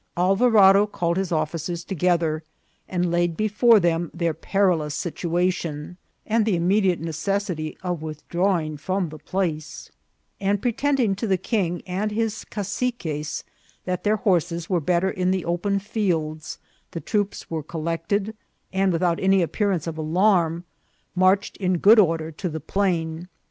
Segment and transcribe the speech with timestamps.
[0.17, 2.41] Alvarado called his offi cers together,
[2.89, 9.09] and laid before them their perilous situa tion, and the immediate necessity of withdrawing from
[9.09, 9.91] the place;
[10.39, 13.43] and pretending to the king and his ca ciques
[13.85, 16.57] that their horses were better in the open fields,
[16.93, 18.35] the troops were collected,
[18.73, 20.63] and without any appearance of alarm,
[21.13, 23.27] marched in good order to the plain.